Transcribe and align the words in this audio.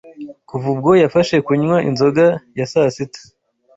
Kuva 0.49 0.65
ubwo 0.73 0.91
yafashe 1.03 1.35
kunywa 1.45 1.77
inzoga 1.89 2.25
ya 2.57 2.65
sasita 2.71 3.21